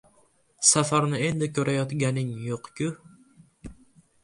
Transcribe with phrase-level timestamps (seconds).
[0.69, 2.91] Safarni endi ko‘rayotganing yo‘q-ku.